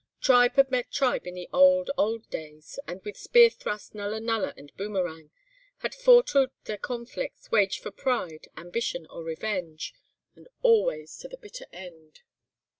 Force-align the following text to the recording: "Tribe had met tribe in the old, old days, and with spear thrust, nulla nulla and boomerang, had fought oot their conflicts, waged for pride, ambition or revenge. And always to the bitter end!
"Tribe 0.19 0.55
had 0.55 0.71
met 0.71 0.89
tribe 0.89 1.27
in 1.27 1.35
the 1.35 1.47
old, 1.53 1.91
old 1.95 2.27
days, 2.31 2.79
and 2.87 3.03
with 3.05 3.15
spear 3.15 3.51
thrust, 3.51 3.93
nulla 3.93 4.19
nulla 4.19 4.51
and 4.57 4.75
boomerang, 4.75 5.29
had 5.81 5.93
fought 5.93 6.33
oot 6.35 6.51
their 6.63 6.79
conflicts, 6.79 7.51
waged 7.51 7.83
for 7.83 7.91
pride, 7.91 8.47
ambition 8.57 9.05
or 9.11 9.23
revenge. 9.23 9.93
And 10.35 10.47
always 10.63 11.15
to 11.19 11.27
the 11.27 11.37
bitter 11.37 11.67
end! 11.71 12.21